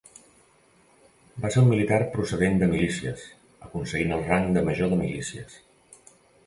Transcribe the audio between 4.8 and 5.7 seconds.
de milícies.